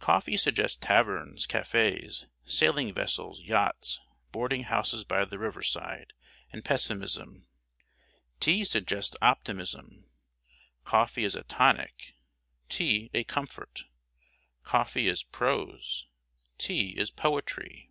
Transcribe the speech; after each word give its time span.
Coffee 0.00 0.36
suggests 0.36 0.76
taverns, 0.76 1.46
cafés, 1.46 2.26
sailing 2.44 2.92
vessels, 2.92 3.40
yachts, 3.40 4.00
boarding 4.30 4.64
houses 4.64 5.02
by 5.02 5.24
the 5.24 5.38
river 5.38 5.62
side, 5.62 6.12
and 6.52 6.62
pessimism. 6.62 7.46
Tea 8.38 8.64
suggests 8.66 9.16
optimism. 9.22 10.10
Coffee 10.84 11.24
is 11.24 11.34
a 11.34 11.44
tonic; 11.44 12.12
tea, 12.68 13.08
a 13.14 13.24
comfort. 13.24 13.84
Coffee 14.62 15.08
is 15.08 15.22
prose; 15.22 16.06
tea 16.58 16.90
is 16.98 17.10
poetry. 17.10 17.90